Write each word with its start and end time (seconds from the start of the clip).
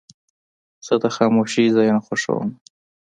زه 0.85 0.93
د 1.03 1.05
خاموشۍ 1.15 1.65
ځایونه 1.75 2.01
خوښوم. 2.05 2.49